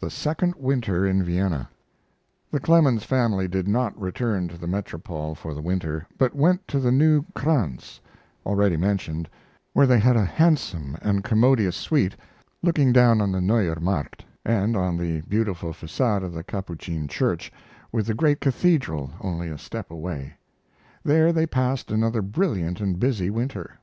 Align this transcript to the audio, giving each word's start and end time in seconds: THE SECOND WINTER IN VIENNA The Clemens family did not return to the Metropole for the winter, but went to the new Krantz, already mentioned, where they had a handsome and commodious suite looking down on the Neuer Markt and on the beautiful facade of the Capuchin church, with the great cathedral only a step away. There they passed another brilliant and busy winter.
THE 0.00 0.08
SECOND 0.08 0.54
WINTER 0.54 1.04
IN 1.04 1.22
VIENNA 1.22 1.68
The 2.50 2.58
Clemens 2.58 3.04
family 3.04 3.46
did 3.46 3.68
not 3.68 4.00
return 4.00 4.48
to 4.48 4.56
the 4.56 4.66
Metropole 4.66 5.34
for 5.34 5.52
the 5.52 5.60
winter, 5.60 6.06
but 6.16 6.34
went 6.34 6.66
to 6.68 6.80
the 6.80 6.90
new 6.90 7.26
Krantz, 7.34 8.00
already 8.46 8.78
mentioned, 8.78 9.28
where 9.74 9.86
they 9.86 9.98
had 9.98 10.16
a 10.16 10.24
handsome 10.24 10.96
and 11.02 11.22
commodious 11.22 11.76
suite 11.76 12.16
looking 12.62 12.94
down 12.94 13.20
on 13.20 13.30
the 13.30 13.42
Neuer 13.42 13.78
Markt 13.78 14.24
and 14.42 14.74
on 14.74 14.96
the 14.96 15.20
beautiful 15.28 15.74
facade 15.74 16.22
of 16.22 16.32
the 16.32 16.42
Capuchin 16.42 17.06
church, 17.06 17.52
with 17.92 18.06
the 18.06 18.14
great 18.14 18.40
cathedral 18.40 19.10
only 19.20 19.50
a 19.50 19.58
step 19.58 19.90
away. 19.90 20.32
There 21.04 21.30
they 21.30 21.46
passed 21.46 21.90
another 21.90 22.22
brilliant 22.22 22.80
and 22.80 22.98
busy 22.98 23.28
winter. 23.28 23.78